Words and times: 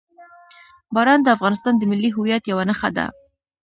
باران 0.93 1.19
د 1.23 1.27
افغانستان 1.35 1.73
د 1.77 1.83
ملي 1.91 2.09
هویت 2.15 2.43
یوه 2.51 2.63
نښه 2.69 2.89
ده. 2.97 3.05